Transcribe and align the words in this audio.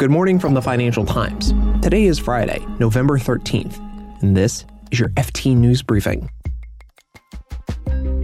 Good 0.00 0.10
morning 0.10 0.38
from 0.38 0.54
the 0.54 0.62
Financial 0.62 1.04
Times. 1.04 1.52
Today 1.82 2.06
is 2.06 2.18
Friday, 2.18 2.64
November 2.78 3.18
13th, 3.18 3.78
and 4.22 4.34
this 4.34 4.64
is 4.90 4.98
your 4.98 5.10
FT 5.10 5.54
News 5.54 5.82
Briefing. 5.82 6.30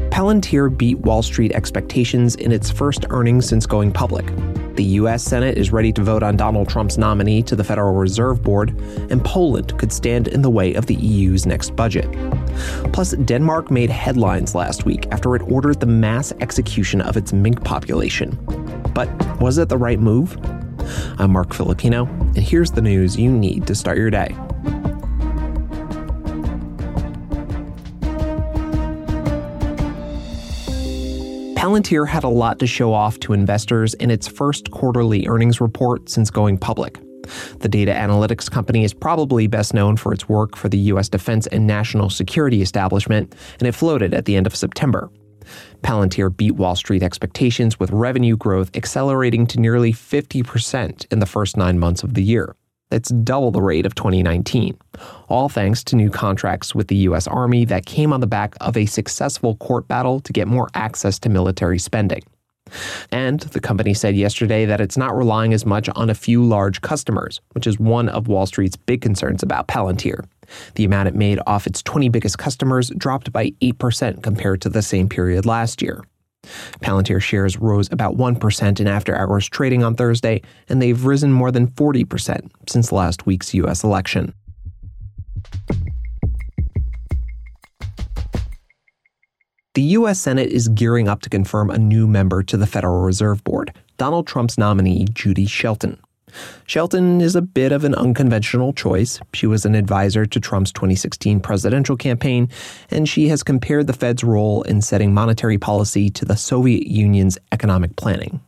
Palantir 0.08 0.74
beat 0.74 0.96
Wall 1.00 1.22
Street 1.22 1.52
expectations 1.52 2.34
in 2.36 2.50
its 2.50 2.70
first 2.70 3.04
earnings 3.10 3.46
since 3.46 3.66
going 3.66 3.92
public. 3.92 4.24
The 4.76 4.84
U.S. 4.84 5.22
Senate 5.22 5.58
is 5.58 5.70
ready 5.70 5.92
to 5.92 6.02
vote 6.02 6.22
on 6.22 6.34
Donald 6.38 6.70
Trump's 6.70 6.96
nominee 6.96 7.42
to 7.42 7.54
the 7.54 7.62
Federal 7.62 7.92
Reserve 7.92 8.42
Board, 8.42 8.70
and 9.10 9.22
Poland 9.22 9.78
could 9.78 9.92
stand 9.92 10.28
in 10.28 10.40
the 10.40 10.48
way 10.48 10.72
of 10.72 10.86
the 10.86 10.94
EU's 10.94 11.44
next 11.44 11.76
budget. 11.76 12.10
Plus, 12.94 13.10
Denmark 13.12 13.70
made 13.70 13.90
headlines 13.90 14.54
last 14.54 14.86
week 14.86 15.08
after 15.12 15.36
it 15.36 15.42
ordered 15.42 15.80
the 15.80 15.84
mass 15.84 16.32
execution 16.40 17.02
of 17.02 17.18
its 17.18 17.34
mink 17.34 17.62
population. 17.64 18.30
But 18.94 19.10
was 19.42 19.58
it 19.58 19.68
the 19.68 19.76
right 19.76 20.00
move? 20.00 20.38
I'm 21.18 21.32
Marc 21.32 21.54
Filippino, 21.54 22.06
and 22.06 22.38
here's 22.38 22.70
the 22.70 22.82
news 22.82 23.18
you 23.18 23.30
need 23.30 23.66
to 23.66 23.74
start 23.74 23.98
your 23.98 24.10
day. 24.10 24.34
Palantir 31.56 32.06
had 32.06 32.22
a 32.22 32.28
lot 32.28 32.60
to 32.60 32.66
show 32.66 32.92
off 32.92 33.18
to 33.20 33.32
investors 33.32 33.94
in 33.94 34.10
its 34.10 34.28
first 34.28 34.70
quarterly 34.70 35.26
earnings 35.26 35.60
report 35.60 36.08
since 36.08 36.30
going 36.30 36.58
public. 36.58 36.98
The 37.58 37.68
data 37.68 37.92
analytics 37.92 38.50
company 38.50 38.84
is 38.84 38.94
probably 38.94 39.46
best 39.48 39.74
known 39.74 39.96
for 39.96 40.12
its 40.12 40.28
work 40.28 40.54
for 40.54 40.68
the 40.68 40.78
U.S. 40.78 41.08
defense 41.08 41.46
and 41.48 41.66
national 41.66 42.10
security 42.10 42.62
establishment, 42.62 43.34
and 43.58 43.66
it 43.66 43.72
floated 43.72 44.14
at 44.14 44.26
the 44.26 44.36
end 44.36 44.46
of 44.46 44.54
September. 44.54 45.10
Palantir 45.82 46.34
beat 46.34 46.52
Wall 46.52 46.74
Street 46.74 47.02
expectations 47.02 47.78
with 47.78 47.90
revenue 47.90 48.36
growth 48.36 48.70
accelerating 48.74 49.46
to 49.48 49.60
nearly 49.60 49.92
50% 49.92 51.12
in 51.12 51.18
the 51.18 51.26
first 51.26 51.56
nine 51.56 51.78
months 51.78 52.02
of 52.02 52.14
the 52.14 52.22
year. 52.22 52.56
That's 52.90 53.10
double 53.10 53.50
the 53.50 53.62
rate 53.62 53.84
of 53.84 53.94
2019, 53.96 54.78
all 55.28 55.48
thanks 55.48 55.82
to 55.84 55.96
new 55.96 56.08
contracts 56.08 56.74
with 56.74 56.86
the 56.88 56.96
U.S. 56.96 57.26
Army 57.26 57.64
that 57.64 57.84
came 57.84 58.12
on 58.12 58.20
the 58.20 58.28
back 58.28 58.54
of 58.60 58.76
a 58.76 58.86
successful 58.86 59.56
court 59.56 59.88
battle 59.88 60.20
to 60.20 60.32
get 60.32 60.46
more 60.46 60.68
access 60.74 61.18
to 61.20 61.28
military 61.28 61.80
spending. 61.80 62.22
And 63.12 63.40
the 63.40 63.60
company 63.60 63.94
said 63.94 64.16
yesterday 64.16 64.64
that 64.66 64.80
it's 64.80 64.96
not 64.96 65.16
relying 65.16 65.52
as 65.52 65.64
much 65.64 65.88
on 65.90 66.10
a 66.10 66.14
few 66.14 66.44
large 66.44 66.80
customers, 66.80 67.40
which 67.52 67.66
is 67.66 67.78
one 67.78 68.08
of 68.08 68.28
Wall 68.28 68.46
Street's 68.46 68.76
big 68.76 69.00
concerns 69.00 69.42
about 69.42 69.68
Palantir. 69.68 70.24
The 70.74 70.84
amount 70.84 71.08
it 71.08 71.14
made 71.14 71.40
off 71.46 71.66
its 71.66 71.82
20 71.82 72.08
biggest 72.08 72.38
customers 72.38 72.90
dropped 72.96 73.32
by 73.32 73.50
8% 73.62 74.22
compared 74.22 74.60
to 74.62 74.68
the 74.68 74.82
same 74.82 75.08
period 75.08 75.46
last 75.46 75.82
year. 75.82 76.04
Palantir 76.80 77.20
shares 77.20 77.58
rose 77.58 77.88
about 77.90 78.16
1% 78.16 78.80
in 78.80 78.86
after 78.86 79.16
hours 79.16 79.48
trading 79.48 79.82
on 79.82 79.94
Thursday, 79.94 80.42
and 80.68 80.80
they've 80.80 81.04
risen 81.04 81.32
more 81.32 81.50
than 81.50 81.68
40% 81.68 82.50
since 82.68 82.92
last 82.92 83.26
week's 83.26 83.54
U.S. 83.54 83.82
election. 83.82 84.32
The 89.76 89.82
U.S. 89.82 90.18
Senate 90.18 90.48
is 90.48 90.68
gearing 90.68 91.06
up 91.06 91.20
to 91.20 91.28
confirm 91.28 91.68
a 91.68 91.76
new 91.76 92.06
member 92.06 92.42
to 92.42 92.56
the 92.56 92.66
Federal 92.66 93.02
Reserve 93.02 93.44
Board, 93.44 93.74
Donald 93.98 94.26
Trump's 94.26 94.56
nominee, 94.56 95.04
Judy 95.12 95.44
Shelton. 95.44 96.00
Shelton 96.64 97.20
is 97.20 97.36
a 97.36 97.42
bit 97.42 97.72
of 97.72 97.84
an 97.84 97.94
unconventional 97.94 98.72
choice. 98.72 99.20
She 99.34 99.46
was 99.46 99.66
an 99.66 99.74
advisor 99.74 100.24
to 100.24 100.40
Trump's 100.40 100.72
2016 100.72 101.40
presidential 101.40 101.94
campaign, 101.94 102.48
and 102.90 103.06
she 103.06 103.28
has 103.28 103.42
compared 103.42 103.86
the 103.86 103.92
Fed's 103.92 104.24
role 104.24 104.62
in 104.62 104.80
setting 104.80 105.12
monetary 105.12 105.58
policy 105.58 106.08
to 106.08 106.24
the 106.24 106.38
Soviet 106.38 106.86
Union's 106.86 107.36
economic 107.52 107.96
planning. 107.96 108.40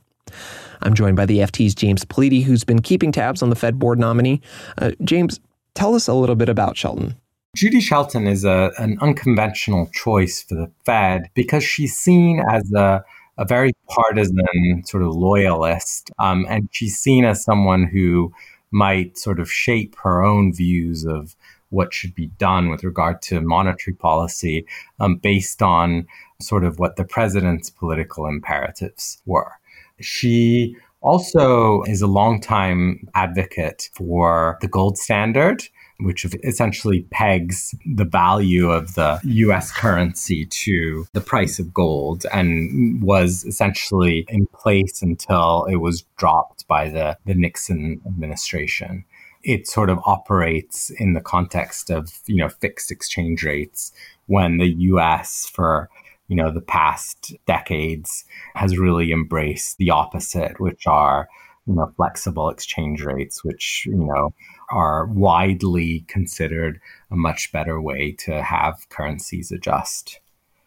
I'm 0.80 0.94
joined 0.94 1.18
by 1.18 1.26
the 1.26 1.40
FT's 1.40 1.74
James 1.74 2.06
Politi, 2.06 2.42
who's 2.42 2.64
been 2.64 2.80
keeping 2.80 3.12
tabs 3.12 3.42
on 3.42 3.50
the 3.50 3.56
Fed 3.56 3.78
board 3.78 3.98
nominee. 3.98 4.40
Uh, 4.78 4.92
James, 5.04 5.40
tell 5.74 5.94
us 5.94 6.08
a 6.08 6.14
little 6.14 6.36
bit 6.36 6.48
about 6.48 6.78
Shelton. 6.78 7.16
Judy 7.58 7.80
Shelton 7.80 8.28
is 8.28 8.44
a, 8.44 8.70
an 8.78 8.98
unconventional 9.00 9.88
choice 9.92 10.40
for 10.40 10.54
the 10.54 10.70
Fed 10.84 11.28
because 11.34 11.64
she's 11.64 11.98
seen 11.98 12.40
as 12.48 12.70
a 12.72 13.04
a 13.36 13.44
very 13.44 13.72
partisan 13.88 14.84
sort 14.84 15.02
of 15.02 15.16
loyalist. 15.16 16.12
Um, 16.20 16.46
and 16.48 16.68
she's 16.70 16.96
seen 16.96 17.24
as 17.24 17.42
someone 17.42 17.82
who 17.82 18.32
might 18.70 19.18
sort 19.18 19.40
of 19.40 19.50
shape 19.50 19.96
her 20.04 20.22
own 20.22 20.54
views 20.54 21.04
of 21.04 21.34
what 21.70 21.92
should 21.92 22.14
be 22.14 22.28
done 22.38 22.68
with 22.68 22.84
regard 22.84 23.22
to 23.22 23.40
monetary 23.40 23.96
policy 23.96 24.64
um, 25.00 25.16
based 25.16 25.60
on 25.60 26.06
sort 26.40 26.62
of 26.62 26.78
what 26.78 26.94
the 26.94 27.04
president's 27.04 27.70
political 27.70 28.26
imperatives 28.26 29.20
were. 29.26 29.54
She 29.98 30.76
also 31.00 31.82
is 31.88 32.02
a 32.02 32.06
longtime 32.06 33.08
advocate 33.16 33.90
for 33.94 34.58
the 34.60 34.68
gold 34.68 34.96
standard 34.96 35.64
which 36.00 36.24
essentially 36.44 37.02
pegs 37.10 37.74
the 37.84 38.04
value 38.04 38.70
of 38.70 38.94
the 38.94 39.20
US 39.24 39.72
currency 39.72 40.46
to 40.46 41.06
the 41.12 41.20
price 41.20 41.58
of 41.58 41.74
gold 41.74 42.24
and 42.32 43.02
was 43.02 43.44
essentially 43.44 44.24
in 44.28 44.46
place 44.46 45.02
until 45.02 45.64
it 45.64 45.76
was 45.76 46.04
dropped 46.16 46.66
by 46.68 46.88
the, 46.88 47.16
the 47.26 47.34
Nixon 47.34 48.00
administration. 48.06 49.04
It 49.42 49.66
sort 49.66 49.90
of 49.90 49.98
operates 50.04 50.90
in 50.90 51.14
the 51.14 51.20
context 51.20 51.90
of, 51.90 52.12
you 52.26 52.36
know, 52.36 52.48
fixed 52.48 52.90
exchange 52.90 53.44
rates 53.44 53.92
when 54.26 54.58
the 54.58 54.68
US 54.68 55.46
for 55.46 55.88
you 56.28 56.36
know 56.36 56.50
the 56.50 56.60
past 56.60 57.34
decades 57.46 58.24
has 58.54 58.78
really 58.78 59.12
embraced 59.12 59.78
the 59.78 59.90
opposite 59.90 60.60
which 60.60 60.86
are 60.86 61.28
you 61.68 61.74
know 61.74 61.92
flexible 61.96 62.48
exchange 62.48 63.02
rates 63.02 63.44
which 63.44 63.84
you 63.86 63.94
know 63.94 64.32
are 64.70 65.06
widely 65.06 66.04
considered 66.08 66.80
a 67.10 67.16
much 67.16 67.52
better 67.52 67.80
way 67.80 68.12
to 68.12 68.42
have 68.42 68.86
currencies 68.90 69.50
adjust. 69.50 70.20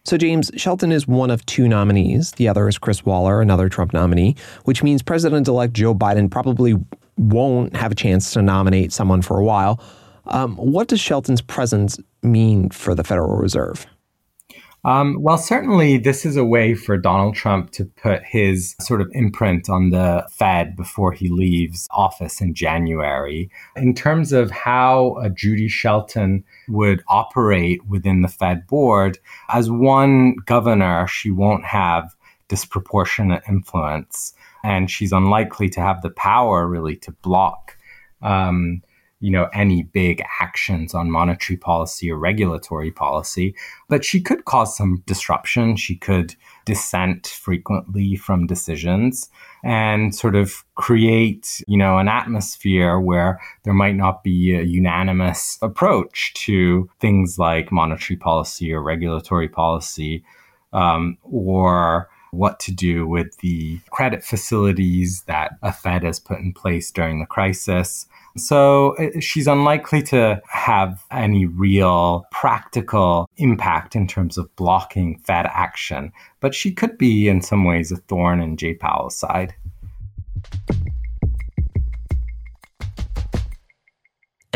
So, 0.04 0.18
James, 0.18 0.50
Shelton 0.56 0.92
is 0.92 1.08
one 1.08 1.30
of 1.30 1.46
two 1.46 1.68
nominees. 1.68 2.32
The 2.32 2.48
other 2.48 2.68
is 2.68 2.80
Chris 2.80 3.06
Waller, 3.06 3.40
another 3.40 3.70
Trump 3.70 3.94
nominee, 3.94 4.36
which 4.64 4.82
means 4.82 5.04
President 5.04 5.48
elect 5.48 5.74
Joe 5.74 5.94
Biden 5.94 6.30
probably 6.30 6.76
won't 7.18 7.76
have 7.76 7.92
a 7.92 7.96
chance 7.96 8.32
to 8.34 8.42
nominate 8.42 8.92
someone 8.92 9.22
for 9.22 9.38
a 9.38 9.44
while. 9.44 9.80
Um, 10.26 10.56
what 10.56 10.88
does 10.88 11.00
Shelton's 11.00 11.42
presence 11.42 12.00
mean 12.24 12.70
for 12.70 12.96
the 12.96 13.04
Federal 13.04 13.38
Reserve? 13.38 13.86
Um, 14.84 15.18
well, 15.22 15.38
certainly, 15.38 15.98
this 15.98 16.26
is 16.26 16.36
a 16.38 16.44
way 16.44 16.74
for 16.74 16.98
Donald 16.98 17.36
Trump 17.36 17.70
to 17.72 17.86
put 17.86 18.24
his 18.24 18.76
sort 18.82 19.00
of 19.00 19.12
imprint 19.14 19.70
on 19.70 19.92
the 19.92 20.28
Fed 20.32 20.76
before 20.76 21.12
he 21.12 21.30
leaves 21.30 21.88
office 21.92 22.42
in 22.42 22.56
January. 22.56 23.52
In 23.76 23.94
terms 23.94 24.34
of 24.34 24.50
how 24.50 25.18
a 25.22 25.30
Judy 25.30 25.68
Shelton 25.68 26.44
would 26.68 27.04
operate 27.08 27.86
within 27.86 28.22
the 28.22 28.28
Fed 28.28 28.66
board, 28.66 29.20
as 29.50 29.70
one 29.70 30.36
governor, 30.46 31.06
she 31.08 31.30
won't 31.30 31.64
have 31.64 32.16
disproportionate 32.48 33.44
influence, 33.48 34.34
and 34.64 34.90
she's 34.90 35.12
unlikely 35.12 35.70
to 35.70 35.80
have 35.80 36.02
the 36.02 36.10
power 36.10 36.68
really 36.68 36.96
to 36.98 37.12
block. 37.22 37.78
Um, 38.24 38.82
you 39.22 39.32
know, 39.32 39.48
any 39.54 39.84
big 39.84 40.22
actions 40.42 40.94
on 40.94 41.12
monetary 41.12 41.56
policy 41.56 42.12
or 42.12 42.18
regulatory 42.18 42.92
policy, 42.92 43.56
but 43.88 44.04
she 44.04 44.20
could 44.20 44.46
cause 44.46 44.76
some 44.76 45.04
disruption. 45.06 45.78
She 45.78 45.96
could 45.96 46.36
dissent 46.66 47.28
frequently 47.28 48.16
from 48.16 48.48
decisions 48.48 49.30
and 49.64 50.14
sort 50.14 50.36
of 50.36 50.66
create, 50.76 51.64
you 51.68 51.78
know, 51.78 52.00
an 52.00 52.08
atmosphere 52.08 53.00
where 53.00 53.40
there 53.64 53.74
might 53.74 53.96
not 53.96 54.24
be 54.24 54.56
a 54.56 54.64
unanimous 54.64 55.60
approach 55.62 56.34
to 56.34 56.90
things 57.00 57.38
like 57.38 57.72
monetary 57.72 58.18
policy 58.18 58.74
or 58.74 58.82
regulatory 58.82 59.48
policy, 59.48 60.24
um, 60.74 61.18
or 61.22 62.10
what 62.32 62.60
to 62.62 62.72
do 62.72 63.06
with 63.06 63.38
the 63.38 63.80
credit 63.92 64.24
facilities 64.24 65.24
that 65.24 65.52
a 65.62 65.72
Fed 65.72 66.04
has 66.04 66.20
put 66.20 66.40
in 66.40 66.54
place 66.54 66.90
during 66.90 67.20
the 67.20 67.26
crisis 67.26 68.08
so 68.38 68.96
uh, 68.98 69.20
she's 69.20 69.48
unlikely 69.48 70.02
to 70.04 70.42
have 70.50 71.04
any 71.12 71.46
real 71.46 72.26
practical 72.32 73.30
impact 73.38 73.96
in 73.96 74.08
terms 74.08 74.38
of 74.38 74.54
blocking 74.56 75.18
Fed 75.20 75.48
action, 75.48 76.12
but 76.40 76.56
she 76.56 76.72
could 76.72 76.98
be 76.98 77.28
in 77.28 77.42
some 77.42 77.64
ways 77.64 77.92
a 77.92 77.98
thorn 77.98 78.42
in 78.42 78.58
Jay 78.58 78.74
Powell's 78.74 79.16
side. 79.16 79.54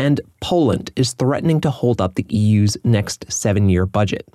And 0.06 0.20
Poland 0.40 0.92
is 0.94 1.14
threatening 1.14 1.60
to 1.62 1.70
hold 1.70 2.00
up 2.00 2.14
the 2.14 2.24
EU's 2.28 2.76
next 2.84 3.24
seven 3.28 3.68
year 3.68 3.86
budget. 3.86 4.28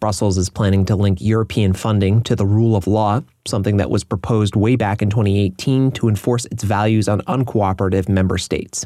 Brussels 0.00 0.36
is 0.36 0.50
planning 0.50 0.84
to 0.84 0.96
link 0.96 1.18
European 1.22 1.72
funding 1.72 2.20
to 2.24 2.36
the 2.36 2.44
rule 2.44 2.76
of 2.76 2.86
law, 2.86 3.22
something 3.46 3.78
that 3.78 3.88
was 3.88 4.04
proposed 4.04 4.54
way 4.54 4.76
back 4.76 5.00
in 5.00 5.08
2018 5.08 5.92
to 5.92 6.10
enforce 6.10 6.44
its 6.52 6.62
values 6.62 7.08
on 7.08 7.22
uncooperative 7.22 8.06
member 8.06 8.36
states. 8.36 8.84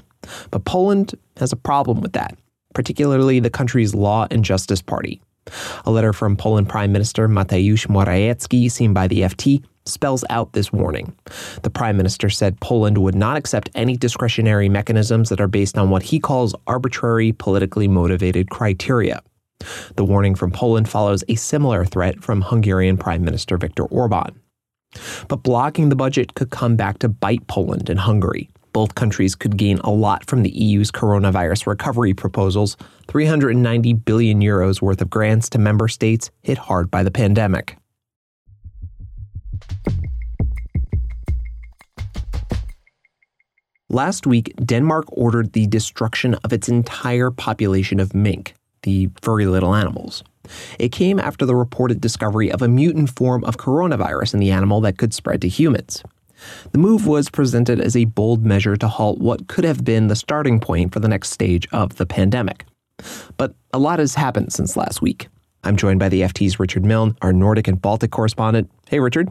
But 0.53 0.65
Poland 0.65 1.17
has 1.39 1.51
a 1.51 1.57
problem 1.57 2.01
with 2.01 2.13
that, 2.13 2.39
particularly 2.73 3.41
the 3.41 3.51
country's 3.51 3.93
Law 3.93 4.29
and 4.31 4.45
Justice 4.45 4.81
Party. 4.81 5.21
A 5.87 5.91
letter 5.91 6.13
from 6.13 6.37
Poland 6.37 6.69
Prime 6.69 6.93
Minister 6.93 7.29
Mateusz 7.29 7.89
Morawiecki, 7.89 8.71
seen 8.71 8.95
by 8.95 9.09
the 9.09 9.23
FT, 9.23 9.65
spells 9.85 10.25
out 10.31 10.53
this 10.53 10.73
warning. 10.73 11.15
The 11.63 11.71
prime 11.71 11.97
minister 11.97 12.31
said 12.31 12.61
Poland 12.61 12.99
would 12.99 13.15
not 13.15 13.37
accept 13.37 13.71
any 13.75 13.97
discretionary 13.97 14.69
mechanisms 14.69 15.29
that 15.29 15.41
are 15.41 15.49
based 15.49 15.79
on 15.79 15.91
what 15.91 16.03
he 16.03 16.19
calls 16.19 16.55
arbitrary, 16.67 17.33
politically 17.33 17.89
motivated 17.89 18.51
criteria. 18.51 19.23
The 19.97 20.05
warning 20.05 20.35
from 20.35 20.51
Poland 20.51 20.89
follows 20.89 21.25
a 21.29 21.37
similar 21.37 21.85
threat 21.85 22.23
from 22.23 22.43
Hungarian 22.43 22.97
Prime 22.97 23.25
Minister 23.25 23.57
Viktor 23.57 23.85
Orban. 23.85 24.41
But 25.29 25.43
blocking 25.43 25.89
the 25.89 25.97
budget 25.97 26.35
could 26.35 26.51
come 26.51 26.77
back 26.77 26.99
to 26.99 27.09
bite 27.09 27.47
Poland 27.47 27.89
and 27.89 28.01
Hungary. 28.01 28.51
Both 28.73 28.95
countries 28.95 29.35
could 29.35 29.57
gain 29.57 29.79
a 29.79 29.91
lot 29.91 30.25
from 30.27 30.43
the 30.43 30.51
EU's 30.51 30.91
coronavirus 30.91 31.67
recovery 31.67 32.15
proposals 32.15 32.77
390 33.09 33.93
billion 33.93 34.41
euros 34.41 34.81
worth 34.81 35.03
of 35.03 35.11
grants 35.11 35.51
to 35.51 35.59
member 35.59 35.89
states 35.89 36.31
hit 36.43 36.57
hard 36.57 36.91
by 36.91 37.03
the 37.03 37.11
pandemic. 37.11 37.77
Last 43.93 44.27
week, 44.27 44.55
Denmark 44.57 45.05
ordered 45.09 45.53
the 45.53 45.67
destruction 45.67 46.35
of 46.45 46.53
its 46.55 46.67
entire 46.67 47.31
population 47.31 48.01
of 48.01 48.15
mink, 48.15 48.55
the 48.85 49.11
furry 49.21 49.45
little 49.45 49.75
animals. 49.75 50.25
It 50.79 50.93
came 50.93 51.21
after 51.21 51.45
the 51.45 51.55
reported 51.55 52.01
discovery 52.01 52.51
of 52.51 52.63
a 52.63 52.69
mutant 52.69 53.15
form 53.15 53.45
of 53.45 53.59
coronavirus 53.59 54.33
in 54.33 54.41
the 54.41 54.51
animal 54.51 54.81
that 54.81 54.97
could 54.97 55.13
spread 55.13 55.43
to 55.43 55.49
humans. 55.49 56.03
The 56.73 56.79
move 56.79 57.07
was 57.07 57.29
presented 57.29 57.83
as 57.83 57.95
a 57.95 58.07
bold 58.07 58.47
measure 58.47 58.79
to 58.79 58.89
halt 58.89 59.19
what 59.19 59.47
could 59.47 59.65
have 59.65 59.85
been 59.85 60.07
the 60.07 60.17
starting 60.17 60.59
point 60.59 60.95
for 60.95 61.01
the 61.01 61.09
next 61.09 61.29
stage 61.29 61.69
of 61.71 61.97
the 61.97 62.07
pandemic. 62.07 62.65
But 63.37 63.55
a 63.75 63.79
lot 63.79 63.99
has 63.99 64.15
happened 64.15 64.55
since 64.55 64.75
last 64.75 65.03
week. 65.03 65.29
I'm 65.65 65.77
joined 65.77 66.01
by 66.01 66.09
the 66.09 66.23
FT's 66.23 66.59
Richard 66.59 66.87
Milne, 66.87 67.15
our 67.21 67.33
Nordic 67.33 67.69
and 67.69 67.81
Baltic 67.81 68.11
correspondent. 68.11 68.71
Hey, 68.89 69.01
Richard. 69.01 69.29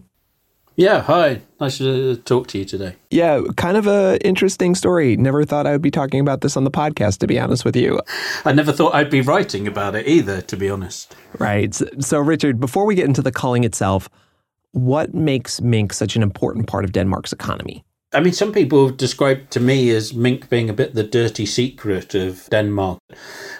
Yeah, 0.75 1.01
hi. 1.01 1.41
Nice 1.59 1.77
to 1.79 2.15
talk 2.15 2.47
to 2.47 2.57
you 2.57 2.65
today. 2.65 2.95
Yeah, 3.09 3.41
kind 3.57 3.77
of 3.77 3.87
a 3.87 4.17
interesting 4.25 4.73
story. 4.73 5.17
Never 5.17 5.43
thought 5.43 5.67
I 5.67 5.73
would 5.73 5.81
be 5.81 5.91
talking 5.91 6.21
about 6.21 6.41
this 6.41 6.55
on 6.55 6.63
the 6.63 6.71
podcast, 6.71 7.17
to 7.19 7.27
be 7.27 7.37
honest 7.37 7.65
with 7.65 7.75
you. 7.75 7.99
I 8.45 8.53
never 8.53 8.71
thought 8.71 8.95
I'd 8.95 9.09
be 9.09 9.21
writing 9.21 9.67
about 9.67 9.95
it 9.95 10.07
either, 10.07 10.41
to 10.41 10.57
be 10.57 10.69
honest. 10.69 11.15
Right. 11.37 11.75
So, 11.99 12.19
Richard, 12.19 12.59
before 12.59 12.85
we 12.85 12.95
get 12.95 13.05
into 13.05 13.21
the 13.21 13.31
culling 13.31 13.63
itself, 13.63 14.09
what 14.71 15.13
makes 15.13 15.59
mink 15.61 15.91
such 15.91 16.15
an 16.15 16.23
important 16.23 16.67
part 16.67 16.85
of 16.85 16.93
Denmark's 16.93 17.33
economy? 17.33 17.83
I 18.13 18.19
mean, 18.19 18.33
some 18.33 18.51
people 18.51 18.89
describe 18.89 19.49
to 19.51 19.61
me 19.61 19.89
as 19.91 20.13
mink 20.13 20.49
being 20.49 20.69
a 20.69 20.73
bit 20.73 20.95
the 20.95 21.03
dirty 21.03 21.45
secret 21.45 22.13
of 22.13 22.49
Denmark. 22.49 22.99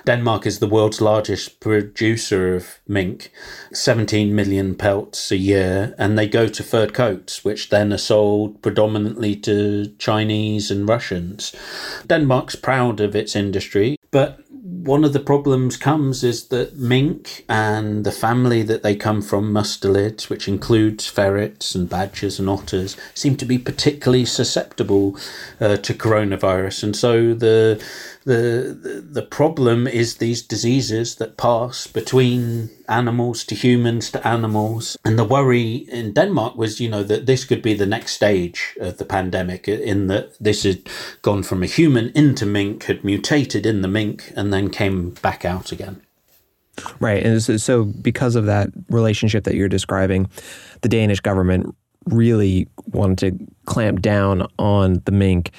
Denmark 0.06 0.46
is 0.46 0.60
the 0.60 0.68
world's 0.68 1.00
largest 1.00 1.62
producer 1.62 2.54
of 2.54 2.80
mink, 2.86 3.32
17 3.72 4.36
million 4.36 4.76
pelts 4.76 5.32
a 5.32 5.38
year, 5.38 5.96
and 5.98 6.18
they 6.18 6.28
go 6.28 6.48
to 6.48 6.64
furred 6.64 6.94
coats, 6.94 7.46
which 7.46 7.70
then 7.70 7.94
are 7.94 7.98
sold 7.98 8.62
predominantly 8.62 9.38
to 9.38 9.94
Chinese 9.98 10.70
and 10.70 10.90
Russians. 10.90 11.56
Denmark's 12.08 12.58
proud 12.58 13.00
of 13.00 13.16
its 13.16 13.38
industry, 13.38 13.96
but 14.12 14.41
one 14.84 15.04
of 15.04 15.14
the 15.14 15.20
problems 15.20 15.78
comes 15.78 16.24
is 16.24 16.48
that 16.48 16.78
mink 16.78 17.46
and 17.48 18.04
the 18.04 18.12
family 18.12 18.64
that 18.64 18.82
they 18.82 18.96
come 18.96 19.22
from, 19.22 19.54
mustelids, 19.54 20.30
which 20.30 20.48
includes 20.48 21.08
ferrets 21.08 21.76
and 21.76 21.90
badgers 21.90 22.40
and 22.40 22.50
otters, 22.50 22.98
seem 23.14 23.36
to 23.38 23.46
be 23.46 23.58
particularly 23.58 24.26
susceptible 24.26 25.16
uh, 25.60 25.78
to 25.78 25.94
coronavirus. 25.94 26.84
And 26.84 26.96
so 26.96 27.34
the 27.34 27.84
the 28.24 29.04
the 29.10 29.22
problem 29.22 29.88
is 29.88 30.18
these 30.18 30.42
diseases 30.42 31.16
that 31.16 31.38
pass 31.38 31.88
between 31.88 32.70
animals 32.88 33.44
to 33.46 33.56
humans 33.56 34.12
to 34.12 34.28
animals. 34.28 34.98
And 35.04 35.18
the 35.18 35.24
worry 35.24 35.88
in 35.92 36.14
denmark 36.14 36.56
was 36.56 36.80
you 36.80 36.90
know 36.90 37.04
that 37.04 37.26
this 37.26 37.46
could 37.46 37.62
be 37.62 37.74
the 37.74 37.86
next 37.86 38.14
stage 38.14 38.78
of 38.80 38.98
the 38.98 39.06
pandemic 39.06 39.68
in 39.68 40.08
that 40.08 40.38
this 40.40 40.64
had 40.64 40.82
gone 41.22 41.44
from 41.44 41.64
a 41.64 41.68
human 41.68 42.10
into 42.10 42.46
mink 42.46 42.84
had 42.84 43.04
mutated 43.04 43.66
in 43.66 43.82
the 43.82 43.88
mink 43.88 44.32
and 44.36 44.54
then 44.54 44.70
came 44.70 45.12
back 45.22 45.44
out 45.44 45.72
again. 45.72 46.02
Right 47.00 47.24
and 47.24 47.42
so, 47.42 47.58
so 47.58 47.86
because 47.86 48.36
of 48.36 48.46
that 48.46 48.70
relationship 48.90 49.44
that 49.46 49.56
you're 49.56 49.68
describing 49.68 50.30
the 50.82 50.90
danish 50.90 51.20
government 51.20 51.76
really 52.06 52.68
wanted 52.88 53.18
to 53.38 53.48
clamp 53.66 54.02
down 54.02 54.48
on 54.58 55.02
the 55.06 55.12
mink 55.12 55.52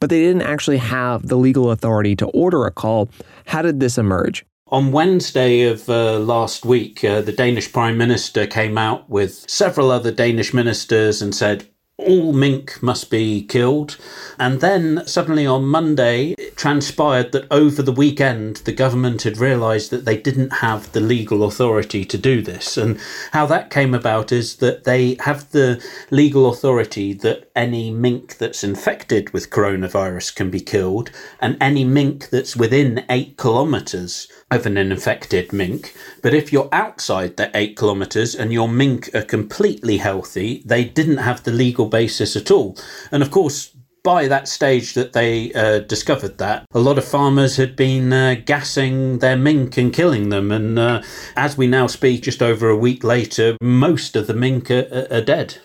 but 0.00 0.10
they 0.10 0.20
didn't 0.20 0.42
actually 0.42 0.78
have 0.78 1.28
the 1.28 1.36
legal 1.36 1.70
authority 1.70 2.16
to 2.16 2.26
order 2.26 2.66
a 2.66 2.70
call. 2.70 3.08
How 3.46 3.62
did 3.62 3.80
this 3.80 3.98
emerge? 3.98 4.44
On 4.68 4.90
Wednesday 4.90 5.62
of 5.62 5.88
uh, 5.88 6.18
last 6.18 6.64
week, 6.64 7.04
uh, 7.04 7.20
the 7.20 7.32
Danish 7.32 7.72
Prime 7.72 7.96
Minister 7.96 8.46
came 8.46 8.76
out 8.76 9.08
with 9.08 9.48
several 9.48 9.92
other 9.92 10.10
Danish 10.10 10.52
ministers 10.52 11.22
and 11.22 11.34
said, 11.34 11.68
all 11.98 12.32
mink 12.32 12.82
must 12.82 13.10
be 13.10 13.42
killed. 13.42 13.96
And 14.38 14.60
then 14.60 15.02
suddenly 15.06 15.46
on 15.46 15.64
Monday, 15.64 16.34
transpired 16.56 17.32
that 17.32 17.46
over 17.50 17.82
the 17.82 17.92
weekend, 17.92 18.56
the 18.56 18.72
government 18.72 19.22
had 19.22 19.38
realised 19.38 19.90
that 19.90 20.06
they 20.06 20.16
didn't 20.16 20.54
have 20.54 20.90
the 20.92 21.00
legal 21.00 21.44
authority 21.44 22.04
to 22.04 22.18
do 22.18 22.42
this. 22.42 22.76
And 22.76 22.98
how 23.32 23.46
that 23.46 23.70
came 23.70 23.94
about 23.94 24.32
is 24.32 24.56
that 24.56 24.84
they 24.84 25.16
have 25.20 25.50
the 25.50 25.84
legal 26.10 26.50
authority 26.50 27.12
that 27.12 27.50
any 27.54 27.90
mink 27.90 28.38
that's 28.38 28.64
infected 28.64 29.32
with 29.32 29.50
coronavirus 29.50 30.34
can 30.34 30.50
be 30.50 30.60
killed, 30.60 31.10
and 31.40 31.56
any 31.60 31.84
mink 31.84 32.30
that's 32.30 32.56
within 32.56 33.04
eight 33.10 33.36
kilometres 33.36 34.26
of 34.50 34.64
an 34.64 34.78
infected 34.78 35.52
mink. 35.52 35.94
But 36.22 36.32
if 36.32 36.52
you're 36.52 36.68
outside 36.72 37.36
the 37.36 37.50
eight 37.54 37.76
kilometres 37.76 38.34
and 38.34 38.52
your 38.52 38.68
mink 38.68 39.14
are 39.14 39.22
completely 39.22 39.98
healthy, 39.98 40.62
they 40.64 40.84
didn't 40.84 41.18
have 41.18 41.42
the 41.42 41.52
legal 41.52 41.86
basis 41.86 42.36
at 42.36 42.50
all. 42.50 42.78
And 43.10 43.22
of 43.22 43.30
course, 43.30 43.75
by 44.06 44.28
that 44.28 44.46
stage 44.46 44.94
that 44.94 45.14
they 45.14 45.52
uh, 45.54 45.80
discovered 45.80 46.38
that, 46.38 46.64
a 46.72 46.78
lot 46.78 46.96
of 46.96 47.04
farmers 47.04 47.56
had 47.56 47.74
been 47.74 48.12
uh, 48.12 48.36
gassing 48.44 49.18
their 49.18 49.36
mink 49.36 49.76
and 49.76 49.92
killing 49.92 50.28
them. 50.28 50.52
And 50.52 50.78
uh, 50.78 51.02
as 51.34 51.58
we 51.58 51.66
now 51.66 51.88
speak, 51.88 52.22
just 52.22 52.40
over 52.40 52.68
a 52.68 52.76
week 52.76 53.02
later, 53.02 53.56
most 53.60 54.14
of 54.14 54.28
the 54.28 54.34
mink 54.34 54.70
are, 54.70 55.08
are 55.10 55.22
dead. 55.22 55.58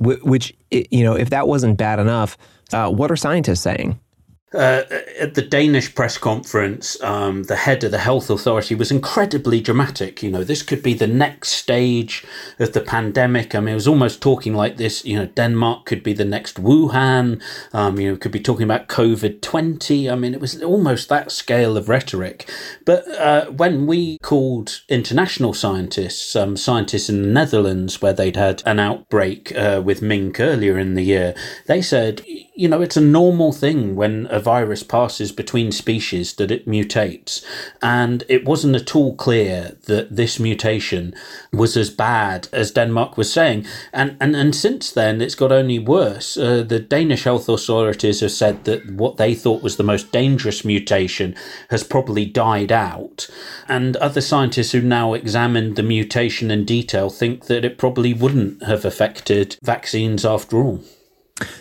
Which, 0.00 0.56
you 0.70 1.04
know, 1.04 1.14
if 1.14 1.28
that 1.28 1.46
wasn't 1.46 1.76
bad 1.76 1.98
enough, 1.98 2.38
uh, 2.72 2.88
what 2.88 3.10
are 3.10 3.16
scientists 3.16 3.60
saying? 3.60 4.00
Uh, 4.54 4.82
at 5.20 5.34
the 5.34 5.42
Danish 5.42 5.94
press 5.94 6.16
conference, 6.16 6.98
um, 7.02 7.42
the 7.42 7.56
head 7.56 7.84
of 7.84 7.90
the 7.90 7.98
health 7.98 8.30
authority 8.30 8.74
was 8.74 8.90
incredibly 8.90 9.60
dramatic. 9.60 10.22
You 10.22 10.30
know, 10.30 10.42
this 10.42 10.62
could 10.62 10.82
be 10.82 10.94
the 10.94 11.06
next 11.06 11.50
stage 11.50 12.24
of 12.58 12.72
the 12.72 12.80
pandemic. 12.80 13.54
I 13.54 13.60
mean, 13.60 13.72
it 13.72 13.74
was 13.74 13.86
almost 13.86 14.22
talking 14.22 14.54
like 14.54 14.78
this. 14.78 15.04
You 15.04 15.18
know, 15.18 15.26
Denmark 15.26 15.84
could 15.84 16.02
be 16.02 16.14
the 16.14 16.24
next 16.24 16.62
Wuhan. 16.62 17.42
Um, 17.74 17.98
you 17.98 18.10
know, 18.10 18.16
could 18.16 18.32
be 18.32 18.40
talking 18.40 18.64
about 18.64 18.88
COVID 18.88 19.42
twenty. 19.42 20.08
I 20.08 20.14
mean, 20.14 20.32
it 20.32 20.40
was 20.40 20.62
almost 20.62 21.10
that 21.10 21.30
scale 21.30 21.76
of 21.76 21.90
rhetoric. 21.90 22.50
But 22.86 23.06
uh, 23.18 23.50
when 23.50 23.86
we 23.86 24.16
called 24.22 24.80
international 24.88 25.52
scientists, 25.52 26.34
um, 26.34 26.56
scientists 26.56 27.10
in 27.10 27.20
the 27.20 27.28
Netherlands, 27.28 28.00
where 28.00 28.14
they'd 28.14 28.36
had 28.36 28.62
an 28.64 28.78
outbreak 28.78 29.54
uh, 29.54 29.82
with 29.84 30.00
mink 30.00 30.40
earlier 30.40 30.78
in 30.78 30.94
the 30.94 31.04
year, 31.04 31.34
they 31.66 31.82
said, 31.82 32.22
you 32.56 32.66
know, 32.66 32.80
it's 32.80 32.96
a 32.96 33.02
normal 33.02 33.52
thing 33.52 33.94
when 33.94 34.26
virus 34.40 34.82
passes 34.82 35.32
between 35.32 35.72
species 35.72 36.34
that 36.34 36.50
it 36.50 36.66
mutates. 36.66 37.44
And 37.82 38.24
it 38.28 38.44
wasn't 38.44 38.76
at 38.76 38.94
all 38.94 39.14
clear 39.14 39.76
that 39.84 40.14
this 40.14 40.38
mutation 40.38 41.14
was 41.52 41.76
as 41.76 41.90
bad 41.90 42.48
as 42.52 42.70
Denmark 42.70 43.16
was 43.16 43.32
saying. 43.32 43.66
And, 43.92 44.16
and, 44.20 44.36
and 44.36 44.54
since 44.54 44.90
then, 44.90 45.20
it's 45.20 45.34
got 45.34 45.52
only 45.52 45.78
worse. 45.78 46.36
Uh, 46.36 46.62
the 46.62 46.80
Danish 46.80 47.24
health 47.24 47.48
authorities 47.48 48.20
have 48.20 48.32
said 48.32 48.64
that 48.64 48.90
what 48.90 49.16
they 49.16 49.34
thought 49.34 49.62
was 49.62 49.76
the 49.76 49.82
most 49.82 50.12
dangerous 50.12 50.64
mutation 50.64 51.34
has 51.70 51.84
probably 51.84 52.24
died 52.24 52.72
out. 52.72 53.28
And 53.68 53.96
other 53.96 54.20
scientists 54.20 54.72
who 54.72 54.80
now 54.80 55.14
examined 55.14 55.76
the 55.76 55.82
mutation 55.82 56.50
in 56.50 56.64
detail 56.64 57.10
think 57.10 57.46
that 57.46 57.64
it 57.64 57.78
probably 57.78 58.14
wouldn't 58.14 58.62
have 58.62 58.84
affected 58.84 59.56
vaccines 59.62 60.24
after 60.24 60.58
all. 60.58 60.82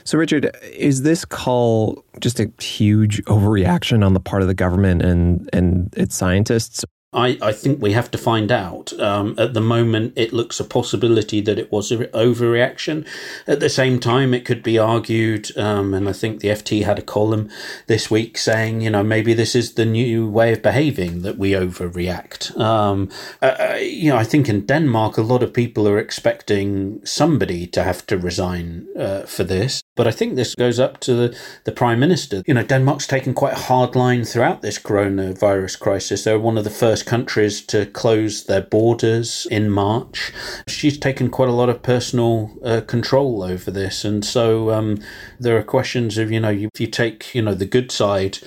So, 0.04 0.18
Richard, 0.18 0.56
is 0.64 1.04
this 1.04 1.26
call 1.26 2.04
just 2.20 2.40
a 2.40 2.52
huge 2.60 3.24
overreaction 3.26 4.06
on 4.06 4.14
the 4.14 4.20
part 4.20 4.42
of 4.42 4.48
the 4.48 4.54
government 4.54 5.02
and, 5.02 5.50
and 5.54 5.94
its 5.96 6.16
scientists? 6.16 6.84
I, 7.14 7.38
I 7.42 7.54
think 7.54 7.82
we 7.82 7.94
have 7.94 8.12
to 8.12 8.18
find 8.18 8.52
out. 8.52 8.92
Um, 9.00 9.34
at 9.38 9.54
the 9.54 9.62
moment, 9.62 10.14
it 10.18 10.34
looks 10.34 10.60
a 10.60 10.66
possibility 10.66 11.40
that 11.40 11.58
it 11.58 11.72
was 11.72 11.90
an 11.90 12.04
overreaction. 12.08 13.08
At 13.48 13.62
the 13.62 13.70
same 13.70 14.00
time, 14.00 14.34
it 14.34 14.44
could 14.44 14.62
be 14.62 14.78
argued, 14.78 15.58
um, 15.58 15.94
and 15.94 16.10
I 16.10 16.14
think 16.14 16.42
the 16.42 16.50
FT 16.50 16.84
had 16.84 17.00
a 17.00 17.02
column 17.04 17.50
this 17.88 18.12
week 18.12 18.38
saying, 18.38 18.82
you 18.82 18.90
know, 18.90 19.04
maybe 19.04 19.34
this 19.34 19.56
is 19.56 19.74
the 19.74 19.86
new 19.86 20.28
way 20.30 20.52
of 20.52 20.62
behaving 20.62 21.22
that 21.22 21.38
we 21.38 21.52
overreact. 21.52 22.58
Um, 22.60 23.10
uh, 23.42 23.56
uh 23.58 23.76
you 23.76 24.10
know, 24.10 24.18
I 24.18 24.26
think 24.26 24.50
in 24.50 24.66
Denmark, 24.66 25.18
a 25.18 25.22
lot 25.22 25.44
of 25.44 25.54
people 25.54 25.88
are 25.88 26.00
expecting 26.00 27.06
somebody 27.06 27.68
to 27.68 27.84
have 27.84 28.06
to 28.08 28.18
resign 28.18 28.86
uh, 28.98 29.22
for 29.22 29.46
this. 29.46 29.82
But 29.98 30.08
I 30.08 30.12
think 30.12 30.36
this 30.36 30.56
goes 30.56 30.80
up 30.80 31.00
to 31.01 31.13
the, 31.16 31.38
the 31.66 31.72
Prime 31.72 32.00
Minister. 32.00 32.44
You 32.46 32.54
know, 32.54 32.63
Denmark's 32.63 33.08
taken 33.08 33.34
quite 33.34 33.54
a 33.54 33.60
hard 33.60 33.96
line 33.96 34.24
throughout 34.24 34.62
this 34.62 34.80
coronavirus 34.80 35.80
crisis. 35.80 36.24
They're 36.24 36.39
one 36.39 36.58
of 36.58 36.63
the 36.63 36.70
first 36.70 37.06
countries 37.06 37.60
to 37.66 37.88
close 37.88 38.46
their 38.46 38.62
borders 38.62 39.48
in 39.50 39.70
March. 39.70 40.32
She's 40.68 40.98
taken 40.98 41.30
quite 41.30 41.50
a 41.50 41.54
lot 41.54 41.68
of 41.68 41.82
personal 41.82 42.51
uh, 42.63 42.82
control 42.82 43.42
over 43.44 43.72
this. 43.72 44.06
And 44.06 44.24
so 44.24 44.72
um, 44.72 45.00
there 45.39 45.58
are 45.58 45.63
questions 45.63 46.18
of, 46.18 46.32
you 46.32 46.39
know, 46.39 46.51
if 46.51 46.80
you 46.80 46.88
take, 46.88 47.34
you 47.34 47.42
know, 47.42 47.56
the 47.56 47.66
good 47.66 47.92
side 47.92 48.38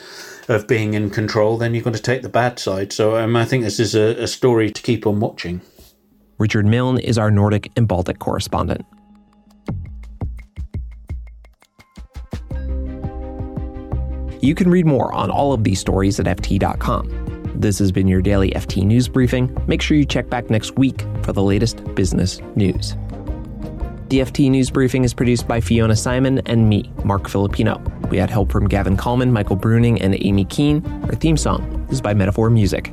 of 0.48 0.68
being 0.68 0.94
in 0.94 1.10
control, 1.10 1.58
then 1.58 1.74
you've 1.74 1.84
got 1.84 1.94
to 1.94 2.02
take 2.02 2.22
the 2.22 2.28
bad 2.28 2.58
side. 2.58 2.92
So 2.92 3.16
um, 3.16 3.34
I 3.34 3.44
think 3.44 3.64
this 3.64 3.80
is 3.80 3.94
a, 3.94 4.22
a 4.22 4.26
story 4.28 4.70
to 4.70 4.82
keep 4.82 5.06
on 5.06 5.18
watching. 5.20 5.60
Richard 6.38 6.64
Milne 6.64 6.98
is 6.98 7.18
our 7.18 7.30
Nordic 7.30 7.70
and 7.76 7.86
Baltic 7.86 8.18
correspondent. 8.18 8.86
You 14.40 14.54
can 14.54 14.70
read 14.70 14.86
more 14.86 15.12
on 15.12 15.30
all 15.30 15.52
of 15.52 15.64
these 15.64 15.80
stories 15.80 16.18
at 16.18 16.24
FT.com. 16.24 17.52
This 17.54 17.78
has 17.78 17.92
been 17.92 18.08
your 18.08 18.22
daily 18.22 18.50
FT 18.52 18.84
News 18.84 19.06
Briefing. 19.06 19.54
Make 19.66 19.82
sure 19.82 19.98
you 19.98 20.06
check 20.06 20.30
back 20.30 20.48
next 20.48 20.78
week 20.78 21.04
for 21.22 21.34
the 21.34 21.42
latest 21.42 21.84
business 21.94 22.40
news. 22.56 22.96
The 24.08 24.20
FT 24.20 24.50
News 24.50 24.70
Briefing 24.70 25.04
is 25.04 25.12
produced 25.12 25.46
by 25.46 25.60
Fiona 25.60 25.92
Symon 25.92 26.40
and 26.46 26.68
me, 26.70 26.90
Marc 27.04 27.28
Filippino. 27.28 27.82
We 28.08 28.16
had 28.16 28.30
help 28.30 28.50
from 28.50 28.66
Gavin 28.66 28.96
Kallmann, 28.96 29.30
Michael 29.30 29.58
Bruning, 29.58 29.98
and 30.00 30.16
Amy 30.24 30.46
Keene. 30.46 30.84
Our 31.04 31.14
theme 31.14 31.36
song 31.36 31.86
is 31.90 32.00
by 32.00 32.14
Metaphor 32.14 32.48
Music. 32.48 32.92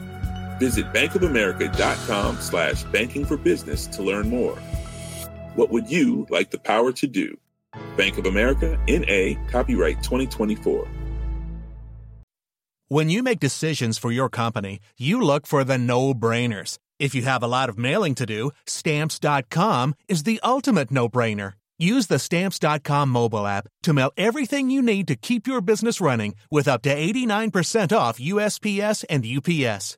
Visit 0.61 0.93
bankofamerica.com 0.93 2.35
slash 2.35 2.83
banking 2.83 3.25
for 3.25 3.35
business 3.35 3.87
to 3.87 4.03
learn 4.03 4.29
more. 4.29 4.55
What 5.55 5.71
would 5.71 5.89
you 5.89 6.27
like 6.29 6.51
the 6.51 6.59
power 6.59 6.91
to 6.91 7.07
do? 7.07 7.35
Bank 7.97 8.19
of 8.19 8.27
America, 8.27 8.79
N.A., 8.87 9.39
copyright 9.49 10.03
2024. 10.03 10.87
When 12.89 13.09
you 13.09 13.23
make 13.23 13.39
decisions 13.39 13.97
for 13.97 14.11
your 14.11 14.29
company, 14.29 14.81
you 14.99 15.19
look 15.19 15.47
for 15.47 15.63
the 15.63 15.79
no-brainers. 15.79 16.77
If 16.99 17.15
you 17.15 17.23
have 17.23 17.41
a 17.41 17.47
lot 17.47 17.69
of 17.69 17.79
mailing 17.79 18.13
to 18.15 18.27
do, 18.27 18.51
stamps.com 18.67 19.95
is 20.07 20.23
the 20.23 20.39
ultimate 20.43 20.91
no-brainer. 20.91 21.53
Use 21.79 22.05
the 22.05 22.19
stamps.com 22.19 23.09
mobile 23.09 23.47
app 23.47 23.67
to 23.81 23.93
mail 23.93 24.11
everything 24.15 24.69
you 24.69 24.83
need 24.83 25.07
to 25.07 25.15
keep 25.15 25.47
your 25.47 25.61
business 25.61 25.99
running 25.99 26.35
with 26.51 26.67
up 26.67 26.83
to 26.83 26.95
89% 26.95 27.97
off 27.97 28.19
USPS 28.19 29.03
and 29.09 29.25
UPS. 29.25 29.97